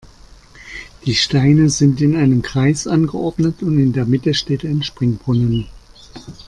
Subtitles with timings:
[1.05, 5.67] Die Steine sind in einem Kreis angeordnet und in der Mitte steht ein Springbrunnen.